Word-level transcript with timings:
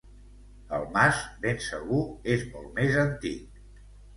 El 0.77 0.85
mas, 0.95 1.19
ben 1.43 1.61
segur, 1.67 2.01
és 2.37 2.49
molt 2.55 2.75
més 2.81 2.99
antic. 3.07 3.63